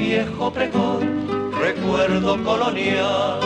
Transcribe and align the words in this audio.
Viejo 0.00 0.50
pregón, 0.50 1.52
recuerdo 1.60 2.42
colonial, 2.42 3.38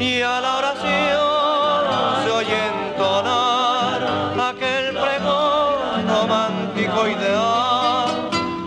y 0.00 0.22
a 0.22 0.40
la 0.40 0.56
oración 0.56 2.24
se 2.24 2.30
oye 2.30 2.60
entonar 2.88 4.00
aquel 4.40 4.94
pregón 4.94 6.08
romántico 6.08 7.06
ideal. 7.06 8.08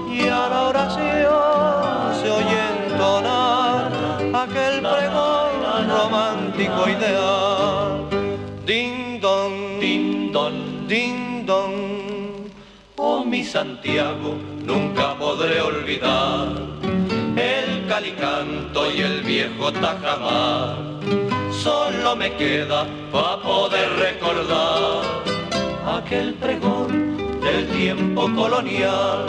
Y 0.08 0.22
a 0.28 0.50
la 0.50 0.62
oración 0.68 2.22
se 2.22 2.30
oye 2.30 2.60
entonar 2.86 3.92
aquel 4.44 4.80
pregón 4.80 5.90
romántico 5.90 6.90
ideal. 6.90 8.08
Ding 8.68 9.20
dong, 9.20 9.80
ding 9.80 10.32
dong, 10.32 10.88
ding 10.88 11.44
dong. 11.44 12.52
Oh 12.98 13.26
mi 13.26 13.44
Santiago, 13.44 14.36
nunca 14.64 15.16
podré 15.18 15.60
olvidar 15.60 16.79
el 18.00 18.16
calicanto 18.16 18.92
y 18.92 19.02
el 19.02 19.22
viejo 19.24 19.72
tajamar. 19.74 20.78
Solo 21.52 22.16
me 22.16 22.32
queda 22.36 22.86
para 23.12 23.42
poder 23.42 23.90
recordar 23.98 25.04
aquel 25.98 26.34
pregón 26.36 27.18
del 27.42 27.68
tiempo 27.70 28.34
colonial 28.36 29.26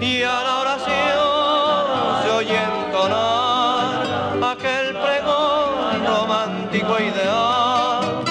y 0.00 0.22
a 0.22 0.42
la 0.42 0.58
oración 0.60 2.22
se 2.22 2.30
oye 2.30 2.58
entonar 2.62 4.52
aquel 4.52 4.96
pregón 4.96 6.06
romántico 6.06 6.98
ideal 6.98 8.24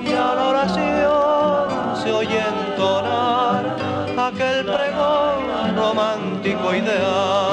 y 0.00 0.12
a 0.12 0.34
la 0.34 0.48
oración 0.48 2.02
se 2.02 2.12
oye 2.12 2.38
entonar 2.38 3.76
aquel 4.16 4.64
pregón 4.64 5.76
romántico 5.76 6.74
ideal. 6.74 7.47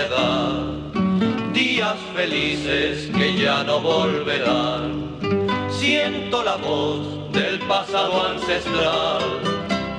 Edad, 0.00 1.52
días 1.52 1.96
felices 2.14 3.10
que 3.16 3.34
ya 3.34 3.62
no 3.64 3.80
volverán. 3.80 5.18
Siento 5.70 6.42
la 6.42 6.56
voz 6.56 7.32
del 7.32 7.58
pasado 7.60 8.26
ancestral, 8.28 9.22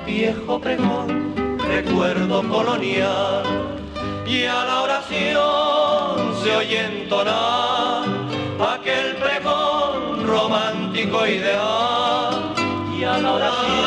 viejo 0.05 0.59
pregón, 0.59 1.57
recuerdo 1.59 2.43
colonial, 2.47 3.43
y 4.25 4.45
a 4.45 4.65
la 4.65 4.81
oración 4.81 6.35
se 6.43 6.55
oye 6.55 6.85
entonar 6.85 8.03
aquel 8.73 9.15
pregón 9.15 10.25
romántico 10.25 11.27
ideal, 11.27 12.53
y 12.97 13.03
a 13.03 13.17
la 13.17 13.33
oración 13.33 13.85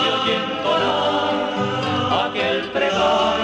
se 0.00 0.10
oye 0.16 0.34
entonar 0.44 2.28
aquel 2.28 2.64
pregón 2.70 3.43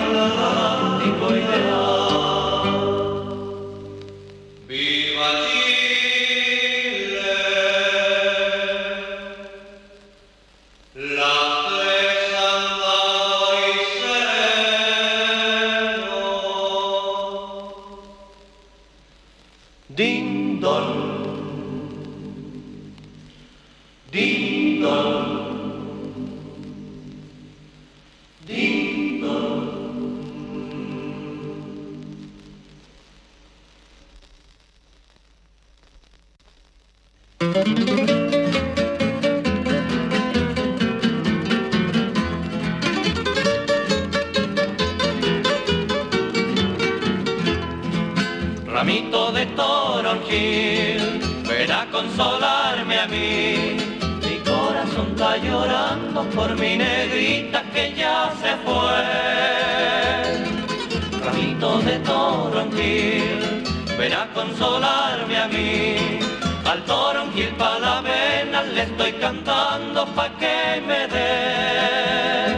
de 61.79 61.99
toronjil, 62.01 63.65
ven 63.99 64.13
a 64.13 64.27
consolarme 64.35 65.37
a 65.39 65.49
mí. 65.49 66.19
Al 66.65 66.85
toronjil 66.85 67.53
pa' 67.57 67.79
la 67.79 68.01
vena 68.01 68.63
le 68.63 68.83
estoy 68.83 69.13
cantando 69.15 70.07
pa' 70.17 70.31
que 70.41 70.83
me 70.87 71.07
dé 71.15 72.57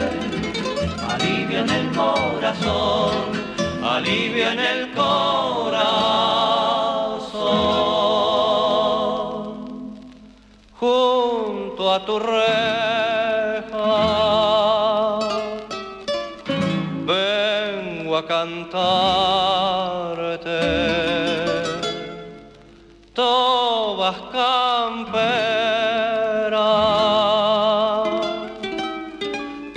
alivio 1.15 1.61
en 1.61 1.71
el 1.71 1.87
corazón, 1.93 3.13
alivio 3.83 4.51
en 4.51 4.61
el 4.61 4.93
corazón. 4.93 6.23
Junto 10.81 11.95
a 11.95 12.05
tu 12.05 12.19
reja 12.19 12.92
cantarte 18.43 19.03
tobas 23.15 24.17
camperas 24.33 25.23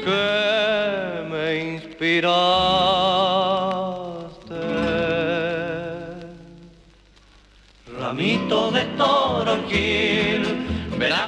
que 0.06 0.26
me 1.30 1.46
inspiraste. 1.76 2.26
Ramito 8.00 8.72
de 8.72 8.84
toronjil, 8.98 10.42
ven 10.98 11.14
a 11.14 11.24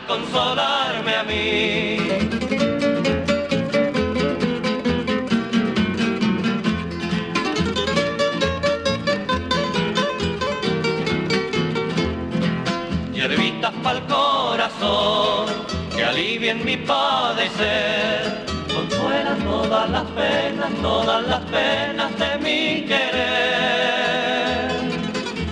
mi 16.68 16.76
padecer. 16.76 18.46
Consuela 18.76 19.34
todas 19.52 19.90
las 19.90 20.04
penas, 20.20 20.72
todas 20.82 21.26
las 21.26 21.44
penas 21.46 22.12
de 22.22 22.32
mi 22.46 22.62
querer. 22.92 24.68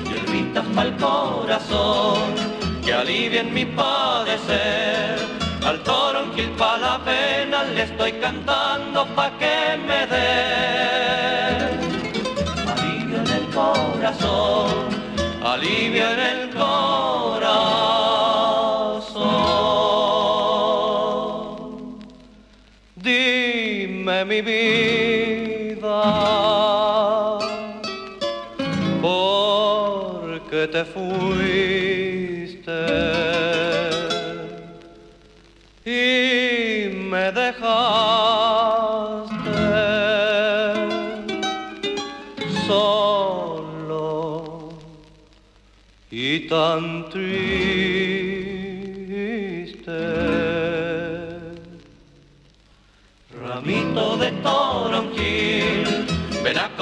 Hierbitas 0.09 0.65
para 0.75 0.87
el 0.89 0.95
corazón, 0.97 2.19
que 2.83 2.93
alivien 2.93 3.53
mi 3.53 3.65
padecer. 3.65 5.15
Al 5.65 5.77
toronquil 5.83 6.49
pa' 6.59 6.77
la 6.85 6.95
pena 7.09 7.63
le 7.63 7.83
estoy 7.83 8.11
cantando 8.25 9.07
pa' 9.15 9.31
que 9.39 9.57
me 9.87 10.01
dé. 10.13 10.33
Alivio 12.73 13.17
en 13.23 13.29
el 13.39 13.45
corazón, 13.61 14.73
alivio 15.53 16.05
en 16.11 16.19
el 16.19 16.39
corazón. 16.49 16.54
Dime 24.15 24.23
mi 24.23 24.41
vida, 24.41 26.03
¿por 29.01 30.39
qué 30.49 30.67
te 30.71 30.85
fuiste? 30.85 31.44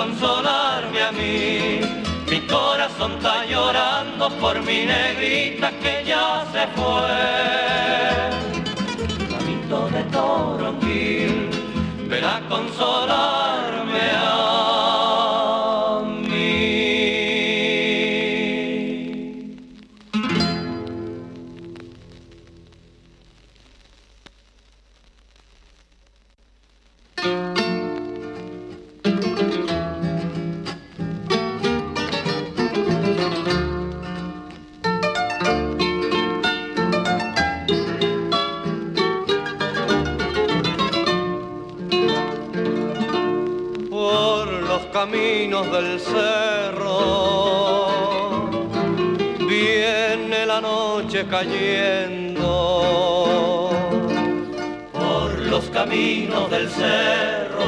Consolarme 0.04 1.02
a 1.02 1.12
mí. 1.12 1.80
Mi 2.30 2.40
corazón 2.42 3.14
está 3.14 3.46
llorando 3.46 4.30
por 4.42 4.62
mi 4.62 4.86
negrita 4.86 5.72
que 5.82 6.04
ya 6.06 6.46
se 6.52 6.64
fue. 6.76 7.14
Ramito 9.32 9.80
de 9.96 10.04
toronquil, 10.16 11.50
ven 12.10 12.26
a 12.26 12.42
del 45.74 46.00
cerro. 46.00 47.02
Viene 49.40 50.46
la 50.46 50.62
noche 50.62 51.26
cayendo 51.28 52.52
por 54.92 55.40
los 55.40 55.66
caminos 55.72 56.52
del 56.52 56.70
cerro. 56.70 57.64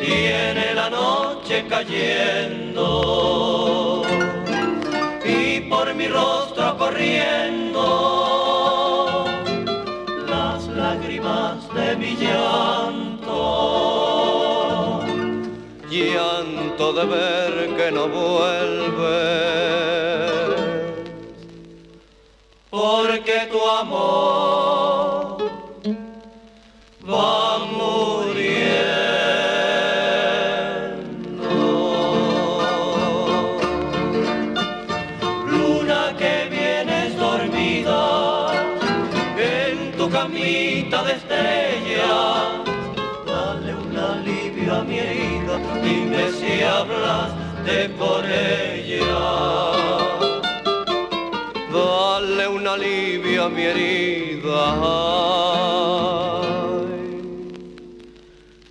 Viene 0.00 0.74
la 0.74 0.90
noche 0.90 1.64
cayendo 1.68 2.82
y 5.24 5.60
por 5.60 5.94
mi 5.94 6.08
rostro 6.08 6.76
corriendo 6.78 7.84
las 10.28 10.66
lágrimas 10.66 11.72
de 11.74 11.96
mi 11.96 12.16
llanto, 12.16 12.89
llanto 15.90 16.92
de 16.92 17.04
ver 17.04 17.76
que 17.76 17.90
no 17.90 18.08
vuelves, 18.08 19.00
porque 22.70 23.48
tu 23.50 23.68
amor 23.68 24.49
si 46.80 46.86
hablaste 46.86 47.90
con 47.98 48.24
ella. 48.24 49.72
Dale 51.72 52.46
un 52.46 52.66
alivio 52.66 53.44
a 53.44 53.48
mi 53.48 53.64
herida. 53.64 54.64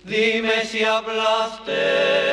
Dime 0.04 0.64
si 0.64 0.82
hablaste 0.82 2.29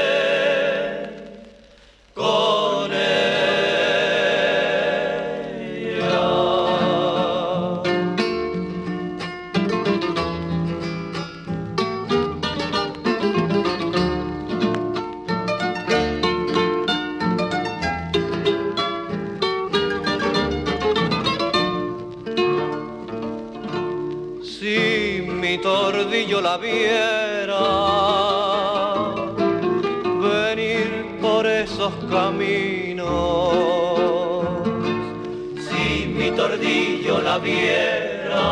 la 37.27 37.37
viera. 37.39 38.47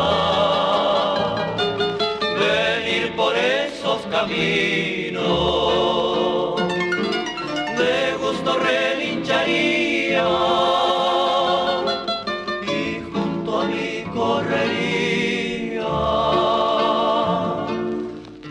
Venir 2.42 3.04
por 3.16 3.32
esos 3.34 4.00
caminos, 4.14 5.24
de 7.80 7.94
gusto 8.22 8.50
relincharía. 8.70 10.28
Y 12.78 12.84
junto 13.10 13.50
a 13.60 13.62
mí 13.72 13.90
correría 14.18 15.96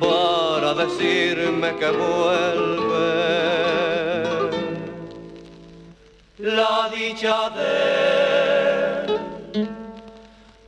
para 0.05 0.69
decirme 0.83 1.69
que 1.79 1.89
vuelve 2.01 3.09
la 6.57 6.89
dicha 6.95 7.37
de 7.59 7.84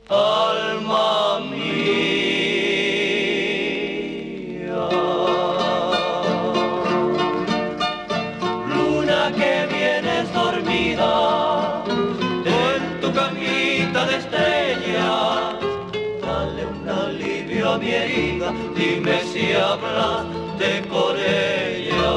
alma 0.10 1.40
mía. 1.52 1.68
Luna 8.70 9.32
que 9.36 9.68
vienes 9.74 10.34
dormida 10.34 11.84
en 12.46 13.02
tu 13.02 13.12
camita 13.14 14.06
de 14.06 14.16
estrellas, 14.18 15.56
dale 16.22 16.66
un 16.66 16.90
alivio 16.90 17.74
a 17.74 17.78
mi 17.78 17.92
herida, 17.92 18.54
dime 18.76 19.22
si 19.34 19.54
hablaste 19.54 20.88
con 20.88 21.18
ella. 21.18 22.14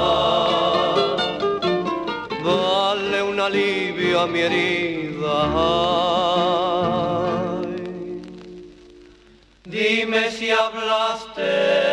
Dale 2.45 3.23
un 3.23 3.41
alivio 3.41 4.21
a 4.21 4.27
mi 4.27 4.41
herida. 4.41 6.60
Dime 10.11 10.29
si 10.29 10.51
hablaste 10.51 11.90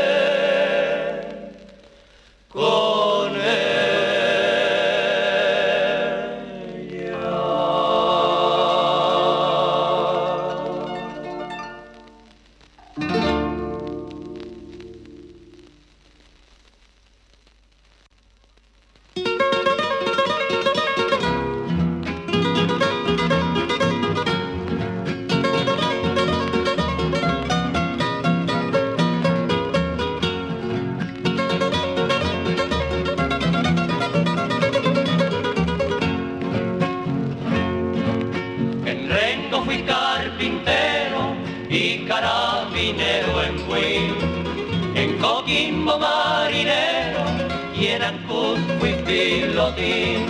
en 47.85 48.01
Ancud 48.01 48.57
fui 48.79 48.93
pilotín. 49.05 50.25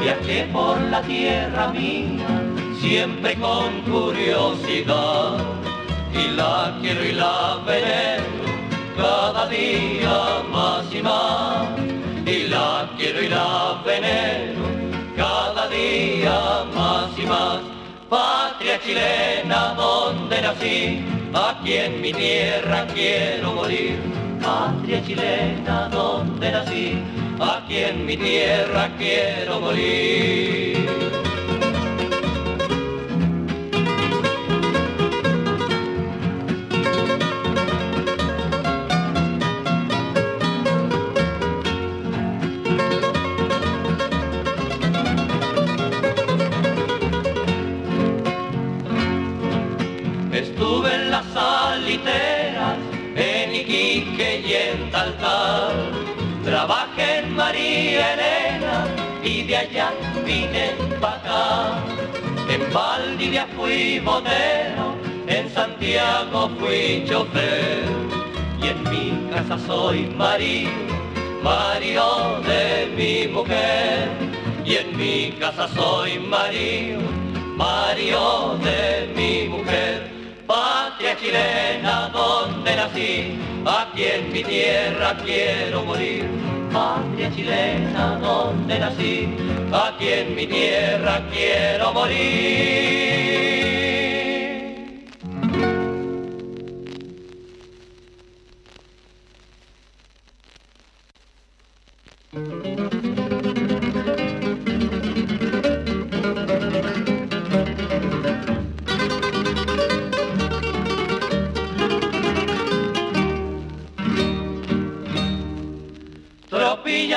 Viajé 0.00 0.48
por 0.52 0.80
la 0.80 1.00
tierra 1.02 1.68
mía, 1.68 2.26
siempre 2.80 3.36
con 3.36 3.80
curiosidad, 3.82 5.38
y 6.12 6.28
la 6.36 6.76
quiero 6.80 7.04
y 7.04 7.12
la 7.12 7.60
venero 7.64 8.24
cada 8.96 9.48
día 9.48 10.42
más 10.52 10.84
y 10.92 11.02
más, 11.02 11.66
y 12.26 12.48
la 12.48 12.90
quiero 12.98 13.22
y 13.22 13.28
la 13.28 13.82
venero 13.86 14.62
cada 15.16 15.68
día 15.68 16.64
más 16.74 17.16
y 17.16 17.26
más. 17.26 17.60
Patria 18.08 18.80
chilena 18.80 19.74
donde 19.74 20.42
nací, 20.42 21.04
aquí 21.32 21.72
en 21.74 22.00
mi 22.00 22.12
tierra 22.12 22.86
quiero 22.92 23.52
morir. 23.52 24.23
Patria 24.44 25.02
chilena 25.02 25.88
donde 25.88 26.52
nací, 26.52 26.98
aquí 27.40 27.78
en 27.78 28.04
mi 28.04 28.14
tierra 28.14 28.90
quiero 28.98 29.58
morir. 29.60 30.74
Trabajé 56.44 57.18
en 57.20 57.34
María 57.34 58.14
Elena 58.14 58.86
y 59.22 59.42
de 59.42 59.56
allá 59.56 59.92
vine 60.24 60.72
para 61.00 61.16
acá. 61.16 61.78
En 62.48 62.72
Valdivia 62.72 63.46
fui 63.56 63.98
botero, 63.98 64.94
en 65.26 65.50
Santiago 65.50 66.50
fui 66.58 67.04
chofer 67.08 67.84
y 68.62 68.66
en 68.68 68.82
mi 68.90 69.30
casa 69.32 69.58
soy 69.66 70.06
marido, 70.16 70.70
marido 71.42 72.40
de 72.42 72.86
mi 72.96 73.32
mujer. 73.32 74.08
Y 74.64 74.76
en 74.76 74.96
mi 74.96 75.32
casa 75.32 75.68
soy 75.68 76.18
marido, 76.18 77.00
marido 77.56 78.58
de 78.58 79.12
mi 79.16 79.48
mujer. 79.48 79.93
Chilena 81.24 82.10
donde 82.12 82.76
nací, 82.76 83.38
aquí 83.64 84.04
en 84.04 84.30
mi 84.30 84.44
tierra 84.44 85.16
quiero 85.24 85.82
morir. 85.82 86.28
Patria 86.70 87.30
chilena 87.34 88.18
donde 88.20 88.78
nací, 88.78 89.34
aquí 89.72 90.08
en 90.08 90.34
mi 90.34 90.46
tierra 90.46 91.22
quiero 91.32 91.94
morir. 91.94 93.83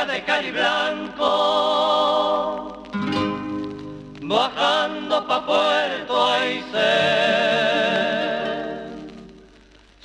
De 0.06 0.24
Cari 0.24 0.52
Blanco, 0.52 1.24
bajando 4.22 5.26
pa' 5.26 5.44
Puerto 5.46 6.26
Aysén. 6.34 6.78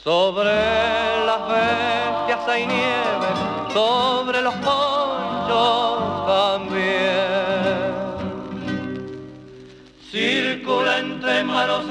Sobre 0.03 0.55
las 1.29 1.47
bestias 1.47 2.49
hay 2.49 2.67
nieve, 2.67 3.29
sobre 3.75 4.41
los 4.41 4.55
ponchos 4.55 6.27
también. 6.27 7.93
Circula 10.11 10.99
entre 11.01 11.45
manos 11.45 11.87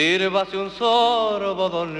Sírvase 0.00 0.56
un 0.56 0.70
sorbo, 0.70 1.68
don 1.68 1.92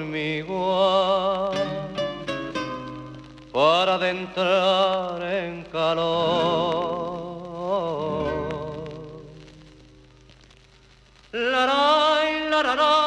para 3.52 3.96
adentrar 3.96 5.22
en 5.22 5.64
calor. 5.64 6.00
La, 11.32 11.66
la, 11.66 12.99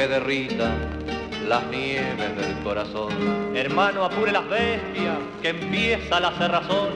que 0.00 0.08
derrita 0.08 0.72
las 1.46 1.66
nieves 1.66 2.34
del 2.34 2.54
corazón. 2.64 3.12
Hermano, 3.54 4.02
apure 4.02 4.32
las 4.32 4.48
bestias, 4.48 5.18
que 5.42 5.50
empieza 5.50 6.18
la 6.18 6.32
cerrazón. 6.32 6.88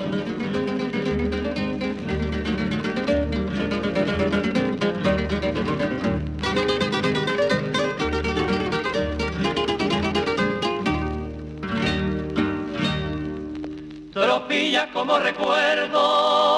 Tropilla 14.14 14.90
como 14.94 15.18
recuerdo, 15.18 16.54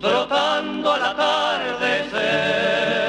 trotando 0.00 0.92
al 0.92 1.04
atardecer 1.04 2.99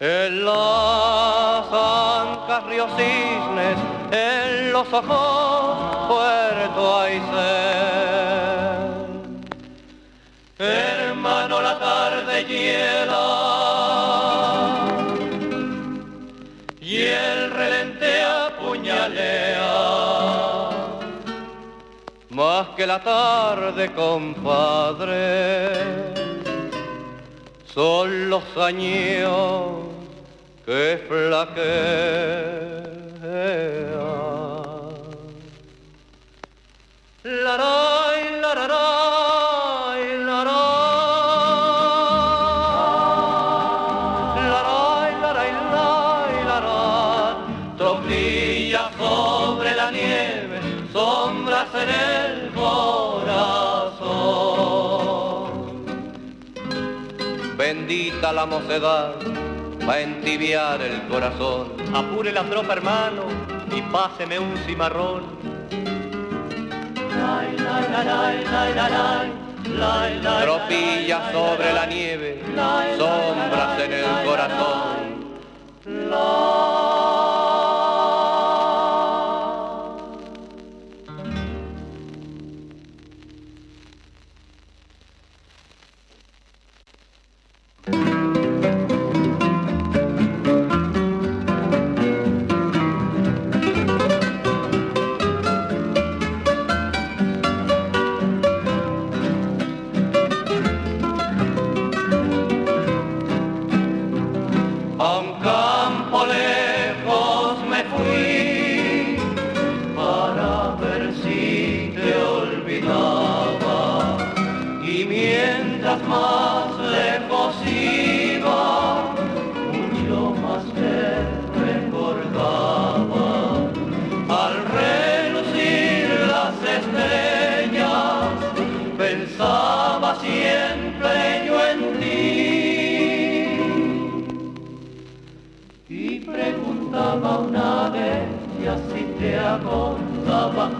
en 0.00 0.44
las 0.44 1.66
ancas 1.72 2.64
río 2.66 2.86
cisnes, 2.96 3.76
en 4.12 4.72
los 4.72 4.86
ojos 4.92 6.06
puerto 6.06 7.00
Aysén. 7.00 7.28
Hermano, 10.58 11.60
la 11.60 11.78
tarde 11.78 12.44
hiela 12.44 13.26
y 16.80 17.02
el 17.02 17.50
relente 17.50 18.22
apuñalea. 18.22 19.58
Más 22.30 22.68
que 22.76 22.86
la 22.86 23.02
tarde, 23.02 23.92
compadre 23.94 25.28
son 27.74 28.30
los 28.30 28.42
años 28.56 29.86
que 30.64 31.04
flaquean. 31.08 32.78
La, 37.24 37.56
la, 37.56 38.54
la, 38.54 38.54
la, 38.54 39.47
la 58.20 58.46
mocedad, 58.46 59.14
va 59.88 59.94
a 59.94 60.00
entibiar 60.00 60.82
el 60.82 61.06
corazón. 61.08 61.72
Apure 61.94 62.32
la 62.32 62.42
tropa, 62.42 62.72
hermano, 62.72 63.22
y 63.74 63.80
páseme 63.82 64.38
un 64.38 64.56
cimarrón. 64.66 65.22
Tropilla 70.42 71.32
sobre 71.32 71.72
la 71.72 71.86
nieve, 71.86 72.42
sombras 72.98 73.80
en 73.80 73.92
el 73.92 74.04
corazón. 74.26 74.98
I'm 105.00 105.40
coming. 105.40 105.57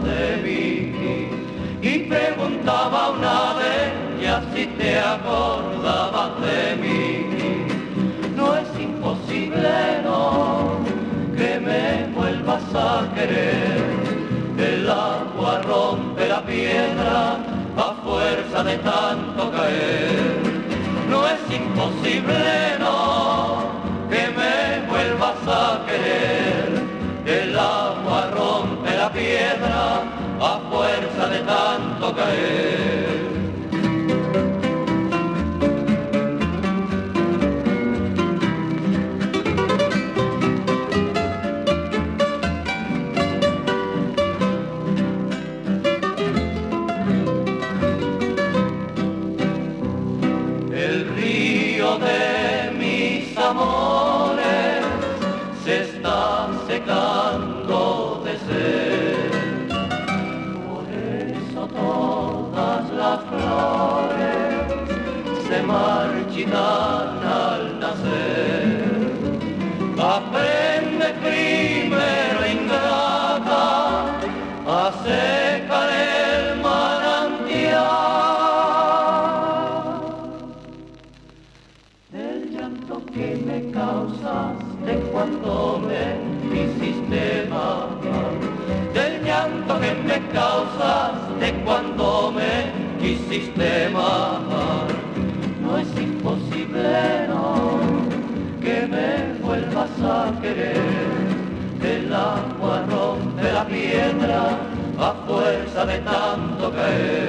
De 0.02 0.37
mí. 0.42 1.28
Y 1.80 1.99
preguntaba 2.00 3.11
una 3.11 3.54
vez 3.54 3.92
ella 4.20 4.42
si 4.54 4.66
te 4.66 4.99
acordabas 4.99 6.40
de 6.40 6.76
mí. 6.76 7.66
No 8.37 8.56
es 8.56 8.68
imposible, 8.80 10.02
no, 10.04 10.78
que 11.37 11.61
me 11.61 12.12
vuelvas 12.14 12.62
a 12.75 13.08
querer. 13.14 13.78
El 14.58 14.90
agua 14.90 15.61
rompe 15.62 16.28
la 16.28 16.44
piedra 16.44 17.36
a 17.76 17.95
fuerza 18.04 18.64
de 18.64 18.76
tanto 18.78 19.50
caer. 19.52 20.43
No 21.08 21.26
es 21.26 21.41
imposible, 21.50 22.76
no, 22.80 23.58
que 24.10 24.25
me 24.38 24.86
vuelvas 24.88 25.38
a 25.47 25.86
querer. 25.86 26.57
A 30.41 30.60
fuerza 30.71 31.28
de 31.28 31.38
tanto 31.41 32.14
caer. 32.14 32.87
De 105.86 105.99
tanto 105.99 106.73
caer. 106.73 107.28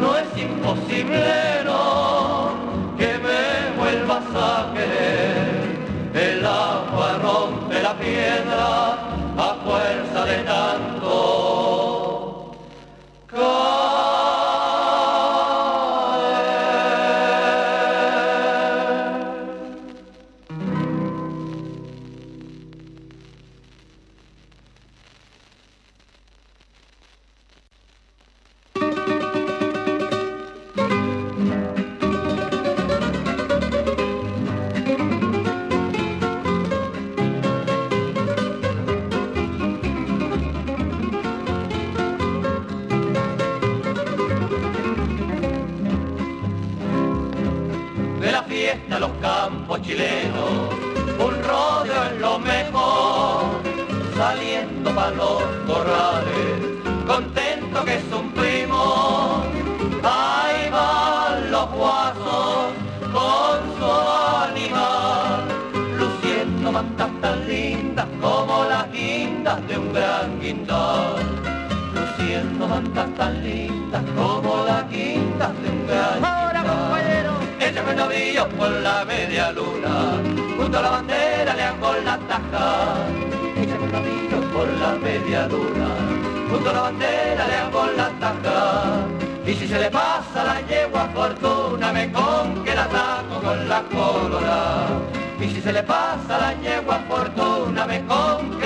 No 0.00 0.16
es 0.16 0.28
imposible, 0.36 1.64
no, 1.64 2.52
que 2.96 3.18
me 3.18 3.80
vuelvas 3.80 4.24
a 4.34 4.72
querer. 4.74 5.62
El 6.14 6.46
agua 6.46 7.18
rompe 7.22 7.82
la 7.82 7.94
piedra 7.94 8.92
a 9.36 9.56
fuerza 9.64 10.24
de 10.24 10.36
tanto 10.44 10.91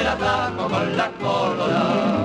la 0.06 0.14
blanco 0.14 0.68
con 0.68 0.96
la 0.96 1.10
colorada. 1.20 2.24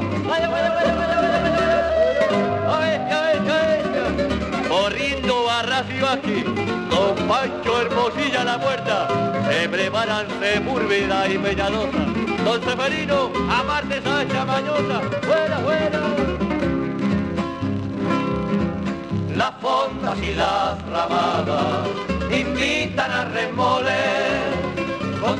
Corriendo 4.69 5.43
barracio 5.45 6.09
aquí, 6.09 6.43
con 6.91 7.27
Pancho 7.27 7.81
Hermosilla 7.81 8.43
la 8.43 8.59
puerta, 8.59 9.07
se 9.49 9.67
preparan 9.67 10.27
Murvida 10.63 11.27
y 11.27 11.37
Peñalosa. 11.39 12.03
Don 12.45 12.63
Seferino, 12.63 13.31
aparte 13.49 14.01
Sancha 14.01 14.45
Mañosa, 14.45 15.01
fuera, 15.27 15.57
fuera. 15.65 16.01
Las 19.35 19.53
fondas 19.59 20.17
y 20.21 20.33
las 20.35 20.81
ramadas 20.87 21.87
invitan 22.31 23.11
a 23.11 23.25
remoler 23.25 24.51
con 25.19 25.39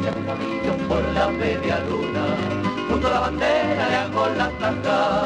Échame 0.00 0.20
un 0.20 0.26
novillo 0.26 0.88
por 0.88 1.02
la 1.12 1.28
media 1.28 1.78
luna, 1.80 2.24
junto 2.88 3.06
a 3.06 3.10
la 3.10 3.20
bandera 3.20 3.88
le 3.88 3.96
hago 3.96 4.26
la 4.36 4.48
taja. 4.58 5.24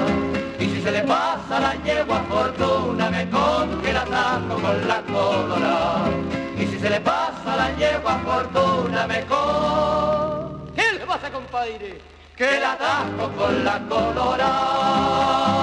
Y 0.59 0.65
si 0.67 0.83
se 0.83 0.91
le 0.91 1.03
pasa 1.03 1.61
la 1.61 1.75
yegua 1.85 2.21
fortuna, 2.29 3.11
me 3.11 3.31
con 3.31 3.83
la 3.93 4.03
atajo 4.03 4.61
con 4.61 4.89
la 4.89 5.01
colorada. 5.03 6.11
Y 6.59 6.67
si 6.67 6.79
se 6.79 6.91
le 6.91 7.01
pasa 7.01 7.57
la 7.57 7.71
yegua 7.77 8.19
fortuna, 8.19 9.07
me 9.07 9.25
con... 9.27 10.75
¿Qué 10.75 10.93
le 10.99 11.07
pasa, 11.07 11.31
compadre? 11.31 12.01
que 12.37 12.59
la 12.59 12.73
atajo 12.73 13.31
con 13.39 13.65
la 13.65 13.79
colorada. 13.89 15.55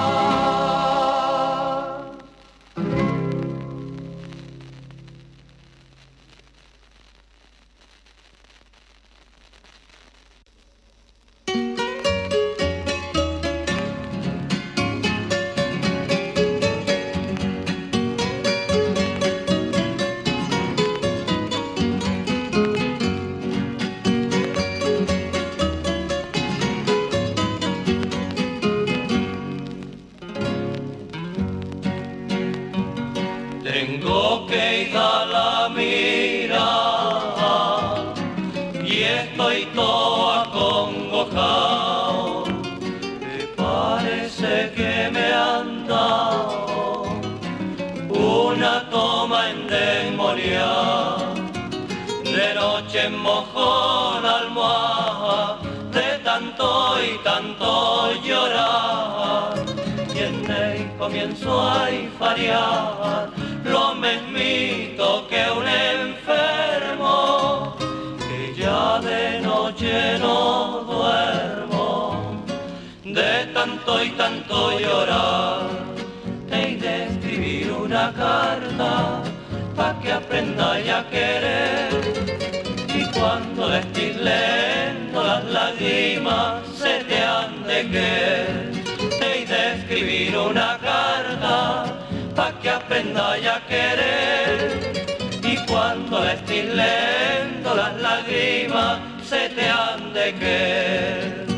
Cuando 83.55 83.75
estés 83.75 84.15
leyendo 84.15 85.23
las 85.23 85.43
lágrimas 85.45 86.67
se 86.73 87.03
te 87.03 87.23
han 87.23 87.63
de 87.63 87.89
que 87.89 89.09
Te 89.19 89.45
de 89.45 89.73
escribir 89.75 90.37
una 90.37 90.77
carta 90.77 91.85
pa' 92.35 92.53
que 92.61 92.69
aprenda 92.69 93.33
a 93.33 93.59
querer. 93.67 94.93
Y 95.43 95.55
cuando 95.65 96.23
estés 96.23 96.65
leyendo 96.65 97.75
las 97.75 97.99
lágrimas 98.01 98.99
se 99.23 99.49
te 99.49 99.67
han 99.67 100.13
de 100.13 100.33
que 100.35 101.50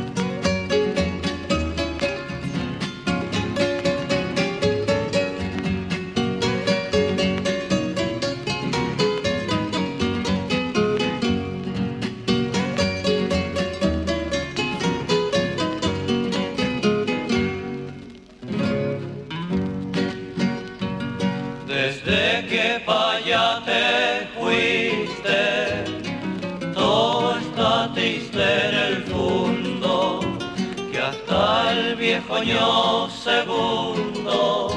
viejo 32.44 33.10
segundo, 33.10 34.70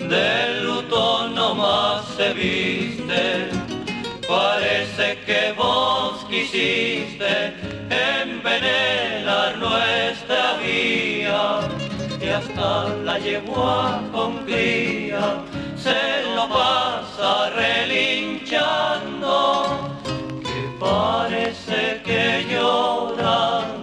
del 0.00 0.64
luto 0.64 1.28
no 1.28 1.54
más 1.54 2.04
se 2.16 2.32
viste, 2.34 3.50
parece 4.28 5.18
que 5.24 5.52
vos 5.56 6.24
quisiste 6.28 7.54
envenenar 7.88 9.56
nuestra 9.58 10.54
vía, 10.54 11.60
y 12.20 12.28
hasta 12.28 12.88
la 13.04 13.18
yegua 13.18 14.02
con 14.12 14.38
cría 14.44 15.44
se 15.76 16.22
lo 16.34 16.48
pasa 16.48 17.50
relinchando, 17.50 19.20
que 20.42 20.60
parece 20.80 22.02
que 22.04 22.44
llorando 22.50 23.81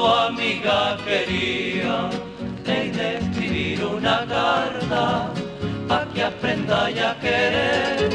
su 0.00 0.06
amiga 0.06 0.96
quería 1.04 2.08
de 2.64 3.18
escribir 3.18 3.84
una 3.84 4.24
carta 4.26 5.30
para 5.88 6.06
que 6.14 6.22
aprenda 6.22 6.86
a 6.86 7.20
querer. 7.20 8.08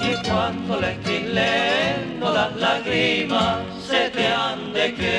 Y 0.00 0.12
cuando 0.26 0.80
le 0.80 0.92
estoy 0.92 1.20
leyendo 1.38 2.32
las 2.32 2.56
lágrimas 2.56 3.58
se 3.86 4.08
te 4.16 4.26
han 4.28 4.72
de 4.72 4.94
que 4.94 5.14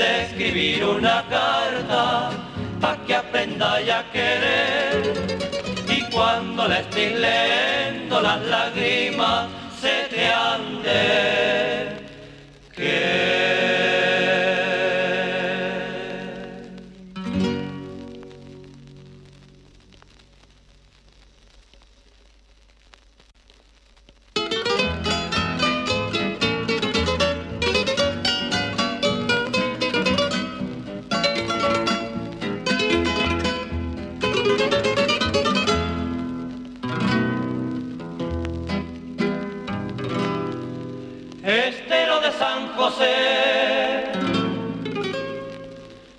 de 0.00 0.22
escribir 0.24 0.84
una 0.84 1.24
carta 1.36 2.30
para 2.82 3.02
que 3.06 3.14
aprenda 3.14 3.76
a 3.98 4.02
querer. 4.12 5.00
Y 5.88 6.02
cuando 6.14 6.68
le 6.68 6.80
estoy 6.80 7.14
leyendo 7.26 8.20
las 8.20 8.42
lágrimas 8.42 9.48
se 9.80 9.96
te 10.10 10.26
han 10.26 10.82
de 10.82 11.44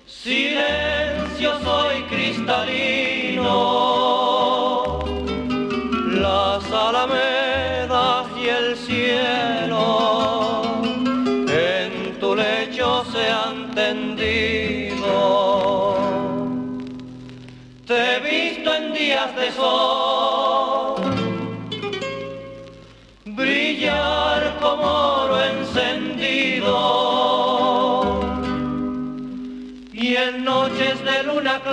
Silencio 0.06 1.58
soy 1.62 2.02
cristalino, 2.10 3.48
las 6.20 6.70
alamedas 6.70 8.26
y 8.36 8.48
el 8.48 8.76
cielo 8.76 10.62
en 11.48 12.18
tu 12.20 12.36
lecho 12.36 13.04
se 13.10 13.30
han 13.30 13.70
tendido. 13.70 15.06
Te 17.86 18.16
he 18.16 18.20
visto 18.20 18.74
en 18.74 18.92
días 18.92 19.34
de 19.36 19.52
sol 19.52 20.05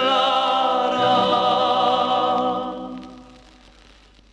clara. 0.03 1.15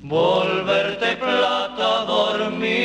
Volverte 0.01 1.11
plata 1.25 1.91
dormido. 2.15 2.77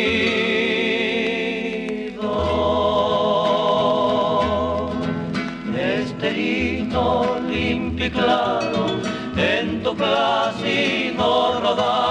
Esterito 5.98 7.04
limpio 7.50 8.06
y 8.06 8.12
claro 8.12 8.84
en 9.54 9.65
tu 9.84 9.91
plácido 9.95 11.26
rodar. 11.62 12.06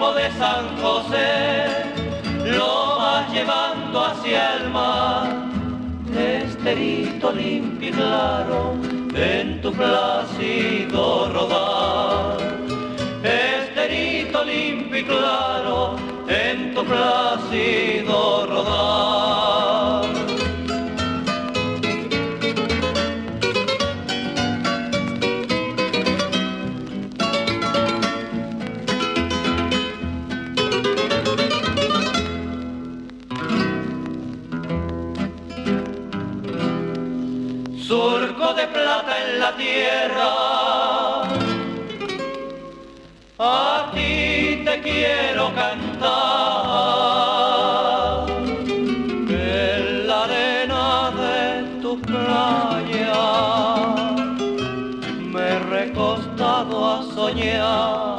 De 0.00 0.28
San 0.32 0.64
José, 0.82 1.84
lo 2.56 2.96
vas 2.98 3.32
llevando 3.32 3.96
hacia 4.06 4.56
el 4.56 4.70
mar, 4.70 5.28
esterito 6.16 7.30
limpio 7.30 7.69
claro, 8.10 8.74
en 9.14 9.60
tu 9.62 9.72
plácido 9.72 11.28
rodar. 11.32 12.38
Esterito 13.22 14.44
limpio 14.44 14.98
y 14.98 15.04
claro, 15.04 15.96
en 16.28 16.74
tu 16.74 16.82
plácido 16.84 18.46
rodar. 18.46 19.79
Tierra. 39.80 40.32
A 43.38 43.90
ti 43.94 44.62
te 44.66 44.74
quiero 44.86 45.44
cantar 45.54 46.10
en 49.28 50.06
la 50.08 50.18
arena 50.24 50.84
de 51.22 51.40
tu 51.82 51.92
playa. 52.10 53.22
Me 55.32 55.42
he 55.52 55.58
recostado 55.78 56.74
a 56.94 56.96
soñar, 57.14 58.18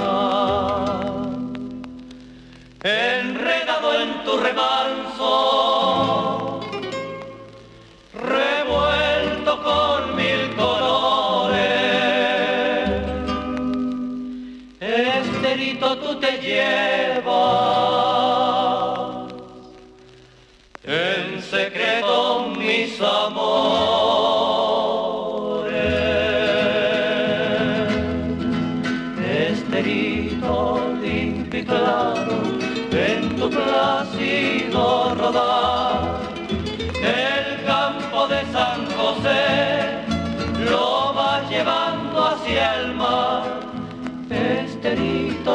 enredado 2.84 3.88
en 4.02 4.10
tu 4.26 4.34
remanso 4.48 5.11
yeah. 16.62 17.01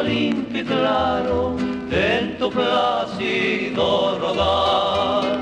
Limpio 0.07 0.61
y 0.61 0.63
claro 0.63 1.55
en 1.91 2.37
tu 2.37 2.49
plácido 2.49 4.17
rodar. 4.19 5.39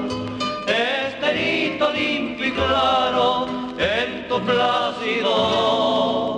Esterito 0.67 1.91
limpio 1.91 2.47
y 2.47 2.51
claro 2.51 3.47
en 3.77 4.27
tu 4.27 4.39
plácido 4.41 6.34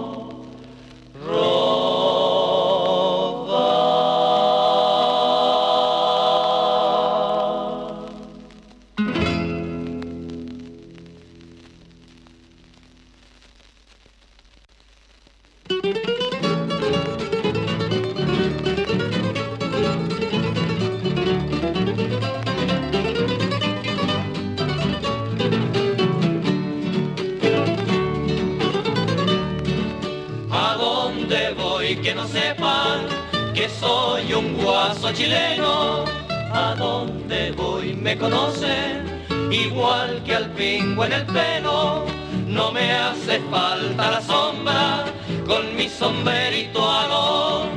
chileno? 35.14 36.06
¿A 36.52 36.76
dónde 36.78 37.52
voy 37.52 37.94
me 37.94 38.18
conocen 38.18 39.26
igual 39.52 40.22
que 40.26 40.36
al 40.36 40.50
pingüe 40.52 41.06
en 41.08 41.14
el 41.14 41.26
pelo? 41.26 42.06
No 42.48 42.72
me 42.72 42.92
hace 42.92 43.40
falta 43.52 44.12
la 44.12 44.22
sombra 44.22 45.06
con 45.46 45.76
mi 45.76 45.88
sombrerito 45.90 46.90
alón 46.90 47.70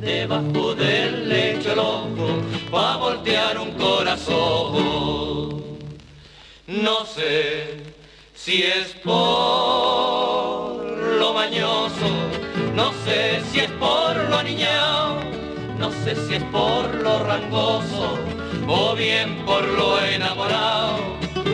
debajo 0.00 0.74
del 0.74 1.28
lecho 1.28 1.72
el 1.72 1.78
ojo 1.78 2.42
pa' 2.70 2.96
voltear 2.96 3.58
un 3.58 3.72
corazón. 3.72 5.62
No 6.66 7.04
sé 7.06 7.82
si 8.34 8.62
es 8.62 8.94
por 9.04 9.14
lo 11.20 11.32
mañoso, 11.32 12.08
no 12.74 12.92
sé 13.04 13.40
si 13.50 13.60
es 13.60 13.70
por 13.72 14.05
si 16.26 16.34
es 16.34 16.42
por 16.44 16.92
lo 16.94 17.22
rangoso 17.22 18.18
o 18.66 18.94
bien 18.94 19.44
por 19.44 19.64
lo 19.64 20.00
enamorado. 20.00 20.98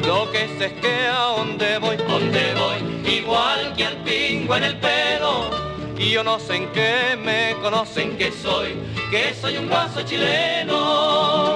Lo 0.06 0.30
que 0.32 0.48
sé 0.58 0.66
es 0.66 0.72
que 0.74 1.06
a 1.08 1.34
donde 1.36 1.78
voy, 1.78 1.96
donde 1.96 2.54
voy, 2.54 3.12
igual 3.12 3.74
que 3.76 3.84
al 3.84 3.96
pingo 3.98 4.56
en 4.56 4.64
el 4.64 4.76
pelo. 4.78 5.50
Y 5.98 6.10
yo 6.10 6.24
no 6.24 6.38
sé 6.38 6.56
en 6.56 6.72
qué 6.72 7.16
me 7.22 7.54
conocen 7.60 8.16
que 8.16 8.32
soy, 8.32 8.74
que 9.10 9.34
soy 9.34 9.56
un 9.58 9.68
guaso 9.68 10.02
chileno. 10.02 11.54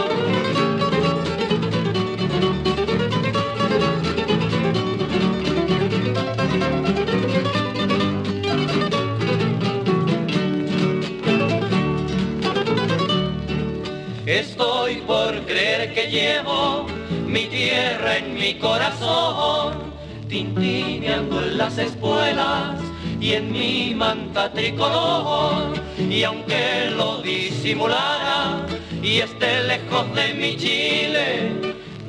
Estoy 14.27 14.97
por 15.07 15.41
creer 15.47 15.95
que 15.95 16.11
llevo 16.11 16.89
mi 17.25 17.47
tierra 17.47 18.17
en 18.17 18.35
mi 18.35 18.55
corazón, 18.55 19.93
tintineando 20.29 21.41
en 21.45 21.57
las 21.57 21.79
espuelas 21.79 22.81
y 23.21 23.35
en 23.35 23.53
mi 23.53 23.95
manta 23.95 24.53
tricolor. 24.53 25.75
Y 26.11 26.25
aunque 26.25 26.91
lo 26.91 27.23
disimulara 27.23 28.67
y 29.01 29.21
esté 29.21 29.63
lejos 29.63 30.13
de 30.17 30.35
mi 30.35 30.57
Chile, 30.57 31.53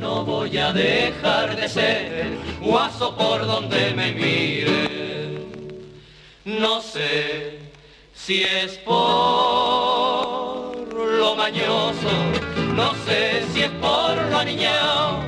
no 0.01 0.25
voy 0.25 0.57
a 0.57 0.73
dejar 0.73 1.55
de 1.55 1.69
ser 1.69 2.37
guaso 2.59 3.15
por 3.15 3.45
donde 3.45 3.91
me 3.91 4.11
mire. 4.13 5.37
No 6.45 6.81
sé 6.81 7.59
si 8.15 8.41
es 8.41 8.79
por 8.79 10.16
lo 11.17 11.35
mañoso, 11.35 12.09
no 12.75 12.93
sé 13.05 13.43
si 13.51 13.63
es 13.63 13.71
por 13.81 14.15
lo 14.29 14.37
aniñado, 14.37 15.23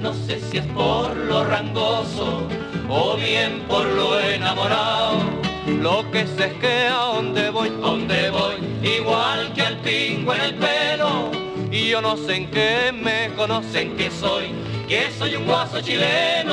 no 0.00 0.12
sé 0.12 0.38
si 0.40 0.58
es 0.58 0.66
por 0.66 1.16
lo 1.16 1.44
rangoso 1.44 2.46
o 2.88 3.16
bien 3.16 3.64
por 3.66 3.86
lo 3.86 4.20
enamorado. 4.20 5.18
Lo 5.66 6.10
que 6.10 6.26
sé 6.26 6.46
es 6.48 6.52
que 6.54 6.88
a 6.88 7.14
donde 7.14 7.48
voy, 7.50 7.70
donde 7.70 8.30
voy, 8.30 8.56
igual 8.82 9.52
que 9.54 9.62
al 9.62 9.78
pingo 9.78 10.34
en 10.34 10.40
el 10.42 10.54
pelo, 10.56 11.30
y 11.70 11.88
yo 11.88 12.02
no 12.02 12.16
sé 12.16 12.36
en 12.36 12.50
qué 12.50 12.92
me 12.92 13.34
conocen 13.34 13.96
que 13.96 14.10
soy, 14.10 14.52
que 14.88 15.10
soy 15.18 15.36
un 15.36 15.46
guaso 15.46 15.80
chileno. 15.80 16.50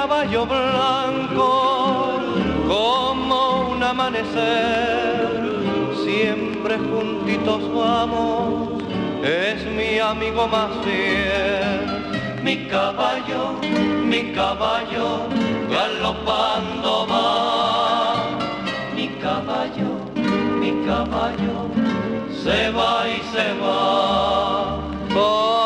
Caballo 0.00 0.46
blanco 0.46 2.20
como 2.68 3.38
un 3.72 3.82
amanecer, 3.82 5.40
siempre 6.04 6.78
juntitos 6.78 7.62
vamos, 7.74 8.80
es 9.24 9.66
mi 9.66 9.98
amigo 9.98 10.46
más 10.46 10.70
fiel. 10.84 11.86
Mi 12.44 12.68
caballo, 12.68 13.42
mi 14.12 14.32
caballo, 14.32 15.26
galopando 15.68 17.06
va. 17.10 18.38
Mi 18.94 19.08
caballo, 19.24 19.90
mi 20.60 20.72
caballo, 20.86 21.54
se 22.44 22.70
va 22.70 22.94
y 23.16 23.20
se 23.32 23.46
va. 23.60 24.78
En 25.10 25.57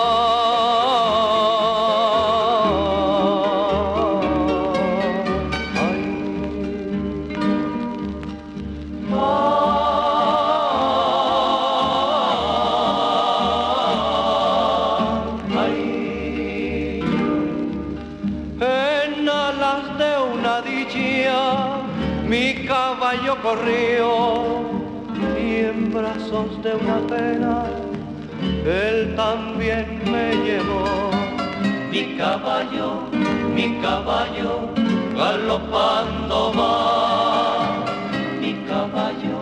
mi 33.63 33.81
caballo, 33.81 34.55
galopando 35.15 36.51
va. 36.57 36.73
Mi 38.41 38.53
caballo, 38.67 39.39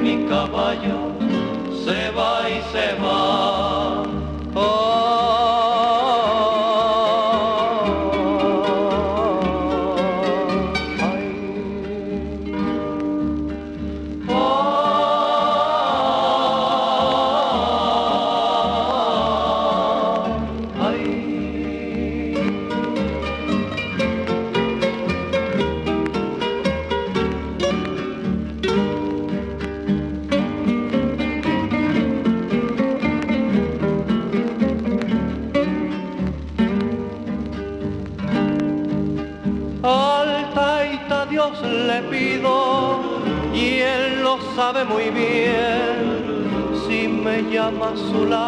mi 0.00 0.14
caballo, 0.30 0.98
se 1.84 2.10
va 2.16 2.48
y 2.48 2.62
se 2.72 2.86
va. 3.02 3.69
Su 47.96 48.24
lado, 48.26 48.39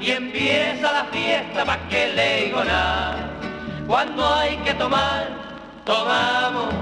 y 0.00 0.10
empieza 0.10 0.92
la 0.92 1.04
fiesta 1.12 1.64
pa' 1.64 1.78
que 1.88 2.12
le 2.12 2.46
digo. 2.46 2.60
Cuando 3.86 4.34
hay 4.34 4.56
que 4.64 4.74
tomar, 4.74 5.28
tomamos. 5.84 6.74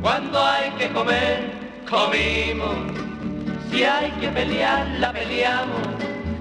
Cuando 0.00 0.38
hay 0.40 0.70
que 0.78 0.88
comer, 0.90 1.50
comimos. 1.90 2.76
Si 3.70 3.82
hay 3.82 4.10
que 4.20 4.28
pelear, 4.28 4.86
la 5.00 5.12
peleamos. 5.12 5.82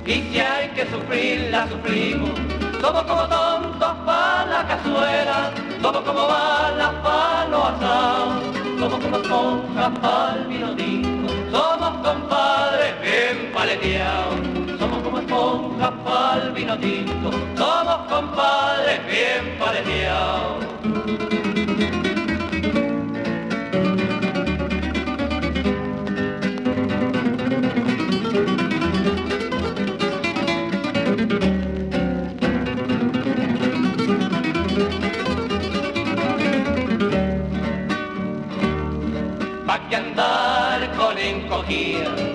Y 0.05 0.13
si 0.29 0.39
hay 0.39 0.69
que 0.75 0.85
sufrir, 0.85 1.49
la 1.49 1.67
sufrimos. 1.67 2.31
Somos 2.79 3.03
como 3.03 3.27
tontos 3.27 3.93
pa' 4.05 4.45
la 4.45 4.67
cazuela, 4.67 5.51
somos 5.81 6.01
como 6.01 6.27
balas 6.27 6.93
pa' 7.03 7.47
los 7.49 7.63
asados, 7.71 8.43
somos 8.79 8.99
como 9.03 9.17
esponjas 9.17 9.99
pa' 9.99 10.35
el 10.35 10.45
vino 10.45 10.75
tinto, 10.75 11.33
somos 11.51 11.93
compadres 12.05 12.93
bien 13.01 13.51
paleteados 13.51 14.56
esponjas 15.57 15.93
pa'l 16.05 16.53
vino 16.53 16.77
tinto, 16.77 17.31
somos 17.57 17.99
compadres 18.09 18.99
bien 19.07 19.57
paleteados. 19.59 20.65
Pa' 39.65 39.79
que 39.89 39.95
andar 39.95 40.79
con 40.97 41.17
encogida, 41.17 42.26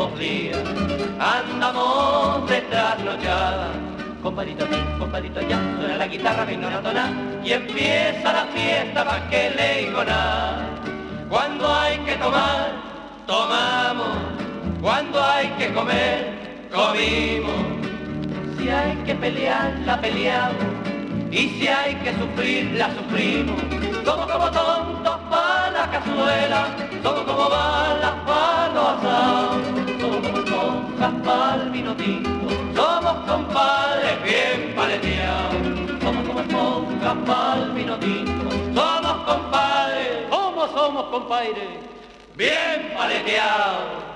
hacemos 0.00 0.18
días, 0.18 0.58
andamos 1.18 2.48
de 2.48 2.60
trasnochada. 2.62 3.68
Compadito 4.22 4.64
aquí, 4.64 4.76
compadito 4.98 5.40
allá, 5.40 5.58
suena 5.78 5.96
la 5.96 6.06
guitarra, 6.06 6.44
venga 6.44 6.68
una 6.68 6.82
tona 6.82 7.12
y 7.42 7.52
empieza 7.52 8.32
la 8.32 8.44
fiesta 8.46 9.04
pa' 9.04 9.30
que 9.30 9.50
le. 9.50 9.92
Cuando 11.28 11.74
hay 11.74 11.98
que 11.98 12.16
tomar, 12.16 12.72
tomamos, 13.26 14.16
cuando 14.80 15.22
hay 15.22 15.48
que 15.58 15.72
comer, 15.72 16.68
comimos. 16.72 17.60
Si 18.58 18.68
hay 18.68 18.94
que 19.06 19.14
pelear, 19.14 19.72
la 19.86 20.00
peleamos, 20.00 20.64
y 21.30 21.48
si 21.48 21.68
hay 21.68 21.94
que 21.96 22.12
sufrir, 22.14 22.72
la 22.72 22.90
sufrimos. 22.94 23.60
Somos 24.04 24.26
como 24.30 24.50
tontos 24.50 25.18
para 25.30 25.70
la 25.70 25.90
cazuela, 25.90 26.66
somos 27.02 27.22
como 27.22 27.48
balas 27.48 27.89
bien 34.30 34.74
paleteado, 34.76 35.50
somos 36.00 36.26
como 36.26 36.40
esponja 36.40 37.14
pa'l 37.26 37.72
vino 37.74 37.98
tinto, 37.98 38.50
somos 38.74 39.16
compadres, 39.28 40.28
como 40.30 40.68
somos 40.68 41.04
compadres, 41.14 41.70
bien 42.36 42.92
paleteados. 42.96 44.10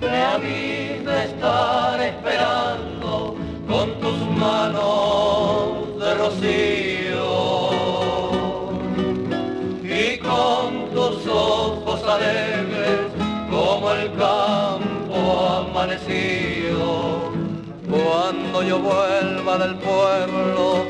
Que 0.00 0.08
a 0.08 0.38
mí 0.38 1.00
me 1.04 1.24
están 1.24 2.00
esperando 2.00 3.36
con 3.68 4.00
tus 4.00 4.18
manos 4.30 5.98
de 5.98 6.14
rocío 6.14 7.26
y 9.82 10.18
con 10.18 10.90
tus 10.94 11.26
ojos 11.26 12.02
alegres 12.04 13.00
como 13.50 13.90
el 13.92 14.12
campo 14.14 15.48
amanecido. 15.60 17.30
Cuando 17.88 18.62
yo 18.62 18.78
vuelva 18.80 19.58
del 19.58 19.76
pueblo, 19.76 20.85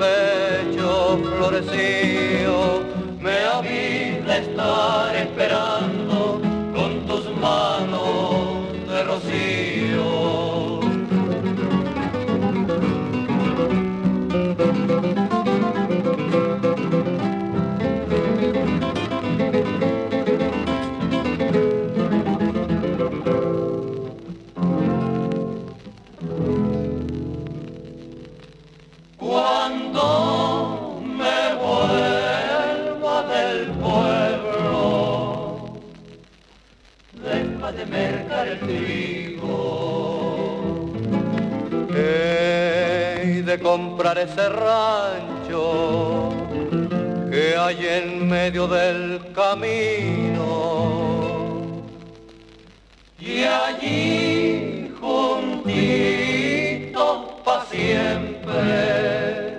pecho 0.00 1.18
florecido, 1.36 2.82
me 3.20 3.44
habita 3.44 4.38
estar 4.38 5.14
esperando 5.14 6.40
con 6.74 7.06
tus 7.06 7.36
manos 7.36 8.72
de 8.88 9.04
rocío. 9.04 9.79
El 38.48 38.80
de 43.50 43.58
comprar 43.58 44.16
ese 44.16 44.48
rancho 44.48 46.30
que 47.30 47.56
hay 47.56 47.84
en 47.84 48.28
medio 48.28 48.68
del 48.68 49.32
camino. 49.34 50.46
Y 53.18 53.42
allí 53.42 54.92
juntitos 55.00 56.12
pa' 57.44 57.64
siempre, 57.68 59.58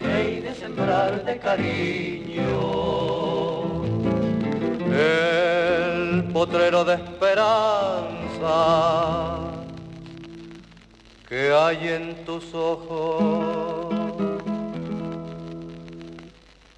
he 0.00 0.40
de 0.40 0.54
sembrar 0.54 1.22
de 1.22 1.38
cariño. 1.38 2.91
Potrero 6.32 6.84
de 6.84 6.94
esperanza 6.94 8.08
que 11.28 11.52
hay 11.52 11.88
en 11.88 12.24
tus 12.24 12.54
ojos. 12.54 13.92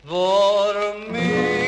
Dormido. 0.04 1.63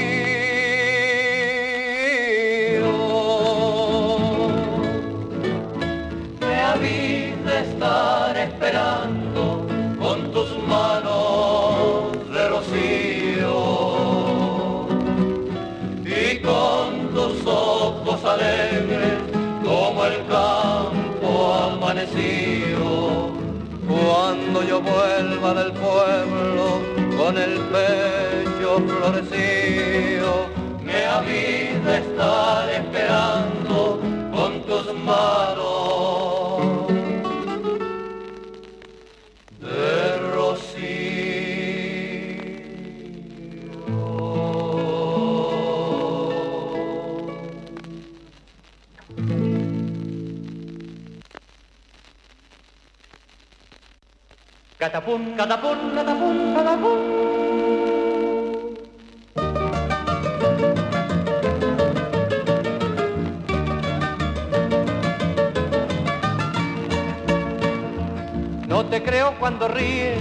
No 68.67 68.85
te 68.87 69.03
creo 69.05 69.39
cuando 69.39 69.69
ríes, 69.69 70.19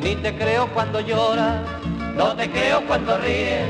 ni 0.00 0.14
te 0.14 0.36
creo 0.36 0.68
cuando 0.68 1.00
lloras. 1.00 1.62
No 2.14 2.36
te 2.36 2.48
creo 2.48 2.86
cuando 2.86 3.18
ríes, 3.18 3.66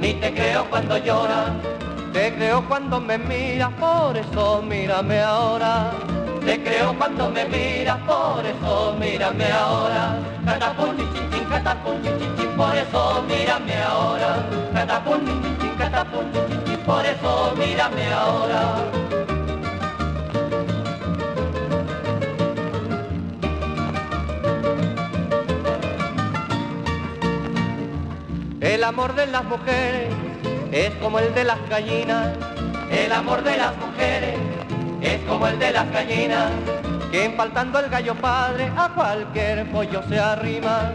ni 0.00 0.14
te 0.14 0.32
creo 0.32 0.70
cuando 0.70 0.96
lloras. 0.96 1.50
Te 2.14 2.32
creo 2.34 2.66
cuando 2.66 2.98
me 2.98 3.18
miras, 3.18 3.74
por 3.74 4.16
eso 4.16 4.62
mírame 4.62 5.20
ahora. 5.20 6.11
Te 6.44 6.60
creo 6.60 6.92
cuando 6.98 7.30
me 7.30 7.44
miras, 7.44 7.98
por 7.98 8.44
eso 8.44 8.96
mírame 8.98 9.50
ahora. 9.52 10.18
Catapum, 10.44 10.96
chin, 10.96 11.08
chin, 11.14 11.30
chin, 11.30 11.44
catapum, 11.48 12.02
chin, 12.02 12.18
chin, 12.18 12.36
chin, 12.36 12.56
por 12.56 12.76
eso 12.76 13.24
mírame 13.28 13.82
ahora. 13.82 14.44
Catapum, 14.74 15.24
chin, 15.24 15.42
chin, 15.42 15.58
chin, 15.60 15.74
catapum, 15.78 16.32
chin, 16.32 16.42
chin, 16.48 16.64
chin, 16.66 16.78
por 16.84 17.06
eso 17.06 17.54
mírame 17.56 18.12
ahora. 18.12 18.76
El 28.60 28.82
amor 28.82 29.14
de 29.14 29.26
las 29.28 29.44
mujeres 29.44 30.12
es 30.72 30.90
como 30.96 31.20
el 31.20 31.32
de 31.34 31.44
las 31.44 31.58
gallinas, 31.68 32.30
El 32.90 33.12
amor 33.12 33.42
de 33.42 33.56
las 33.56 33.76
mujeres 33.76 34.51
es 35.02 35.20
como 35.28 35.46
el 35.46 35.58
de 35.58 35.72
las 35.72 35.90
gallinas. 35.90 36.50
que 37.10 37.28
faltando 37.36 37.78
el 37.80 37.90
gallo 37.90 38.14
padre 38.14 38.72
a 38.76 38.88
cualquier 38.88 39.70
pollo 39.70 40.02
se 40.08 40.18
arrima. 40.18 40.92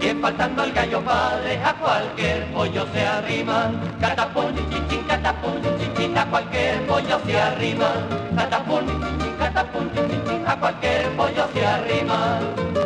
En 0.00 0.20
faltando 0.20 0.62
el 0.62 0.72
gallo 0.72 1.00
padre 1.00 1.58
a 1.64 1.74
cualquier 1.74 2.44
pollo 2.52 2.86
se 2.92 3.04
arrima. 3.04 3.72
Catapum, 4.00 4.54
chin, 4.88 5.02
catapum, 5.08 5.60
chin, 5.96 6.16
a 6.16 6.24
cualquier 6.26 6.86
pollo 6.86 7.18
se 7.26 7.40
arrima. 7.40 7.90
Catapum, 8.36 8.86
chin, 8.86 9.34
catapum, 9.38 9.90
chin, 9.92 10.44
a 10.46 10.56
cualquier 10.56 11.08
pollo 11.16 11.48
se 11.52 11.66
arrima. 11.66 12.85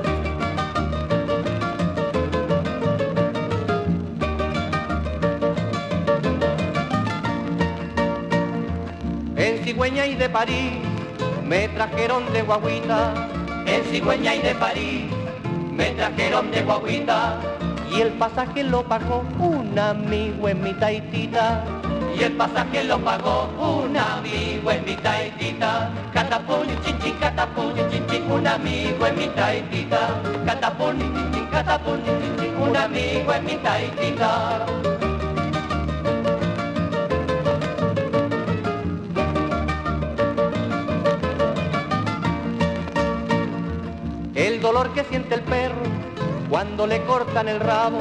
Cigüeña 9.80 10.06
y 10.06 10.14
de 10.14 10.28
París 10.28 10.72
me 11.42 11.66
trajeron 11.68 12.30
de 12.34 12.42
guaguita 12.42 13.14
En 13.64 13.82
cigüeña 13.84 14.34
y 14.34 14.40
de 14.40 14.54
París 14.54 15.04
me 15.72 15.86
trajeron 15.92 16.50
de 16.50 16.60
guaguita. 16.60 17.40
y 17.90 18.02
el 18.02 18.10
pasaje 18.10 18.62
lo 18.62 18.82
pagó 18.82 19.24
un 19.38 19.78
amigo 19.78 20.50
en 20.50 20.62
mi 20.62 20.74
taitita. 20.74 21.64
Y 22.14 22.24
el 22.24 22.32
pasaje 22.32 22.84
lo 22.84 22.98
pagó 22.98 23.48
un 23.58 23.96
amigo 23.96 24.70
en 24.70 24.84
mi 24.84 24.96
taitita. 24.96 25.90
Catapum, 26.12 26.66
chin, 26.84 26.98
chin, 27.02 27.14
catapum, 27.18 27.72
chin, 27.90 28.06
chin, 28.06 28.30
un 28.30 28.46
amigo 28.46 29.06
en 29.06 29.16
mi 29.16 29.28
taitita. 29.28 30.20
Catapum, 30.44 30.98
chin, 30.98 31.32
chin, 31.32 31.46
catapum, 31.50 31.96
chin, 32.04 32.36
chin, 32.38 32.54
un 32.60 32.76
amigo 32.76 33.32
en 33.32 33.44
mi 33.46 33.56
taitita. 33.56 34.99
Dolor 44.80 44.94
que 44.94 45.04
siente 45.04 45.34
el 45.34 45.42
perro 45.42 45.82
cuando 46.48 46.86
le 46.86 47.02
cortan 47.02 47.48
el 47.48 47.60
rabo 47.60 47.98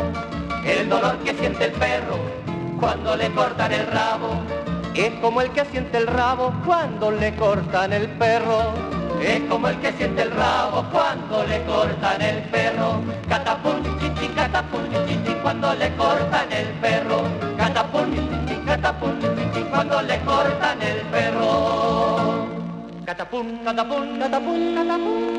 El 0.65 0.87
dolor 0.87 1.17
que 1.25 1.33
siente 1.33 1.65
el 1.65 1.71
perro 1.73 2.17
cuando 2.79 3.17
le 3.17 3.29
cortan 3.31 3.73
el 3.73 3.85
rabo. 3.87 4.29
es 4.95 5.11
como 5.19 5.41
el 5.41 5.49
que 5.51 5.65
siente 5.65 5.97
el 5.97 6.07
rabo 6.07 6.53
cuando 6.65 7.11
le 7.11 7.35
cortan 7.35 7.91
el 7.91 8.07
perro. 8.11 8.71
Es 9.21 9.41
como 9.49 9.67
el 9.67 9.77
que 9.81 9.91
siente 9.91 10.21
el 10.21 10.31
rabo 10.31 10.85
cuando 10.89 11.43
le 11.43 11.61
cortan 11.65 12.21
el 12.21 12.43
perro. 12.43 13.01
Catapum, 13.27 13.83
chin, 13.99 14.33
catapum, 14.33 14.81
chin, 15.05 15.37
cuando 15.41 15.73
le 15.73 15.93
cortan 15.97 16.53
el 16.53 16.67
perro. 16.79 17.23
Catapum, 17.57 18.15
chin, 18.47 18.63
catapum, 18.65 19.19
chin, 19.53 19.65
cuando 19.69 20.01
le 20.01 20.17
cortan 20.21 20.81
el 20.81 21.01
perro. 21.11 22.47
Catapum, 23.05 23.47
catapum, 23.65 24.19
catapum, 24.19 24.75
catapum. 24.75 25.38